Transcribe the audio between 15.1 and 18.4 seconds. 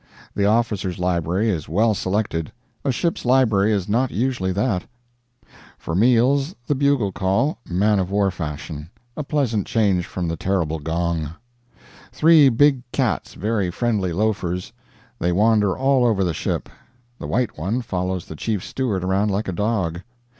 they wander all over the ship; the white one follows the